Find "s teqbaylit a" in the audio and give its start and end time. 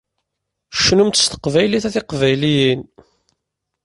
1.23-1.89